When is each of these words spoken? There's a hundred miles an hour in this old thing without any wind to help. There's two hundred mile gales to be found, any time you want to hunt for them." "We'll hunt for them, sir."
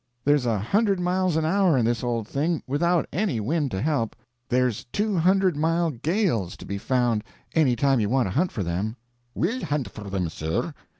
There's 0.25 0.47
a 0.47 0.57
hundred 0.57 0.99
miles 0.99 1.35
an 1.35 1.45
hour 1.45 1.77
in 1.77 1.85
this 1.85 2.03
old 2.03 2.27
thing 2.27 2.63
without 2.65 3.05
any 3.13 3.39
wind 3.39 3.69
to 3.69 3.83
help. 3.83 4.15
There's 4.49 4.85
two 4.85 5.15
hundred 5.17 5.55
mile 5.55 5.91
gales 5.91 6.57
to 6.57 6.65
be 6.65 6.79
found, 6.79 7.23
any 7.53 7.75
time 7.75 7.99
you 7.99 8.09
want 8.09 8.25
to 8.25 8.31
hunt 8.31 8.51
for 8.51 8.63
them." 8.63 8.95
"We'll 9.35 9.63
hunt 9.63 9.91
for 9.91 10.05
them, 10.09 10.27
sir." 10.29 10.73